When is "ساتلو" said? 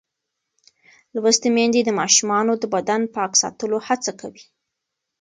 3.41-3.77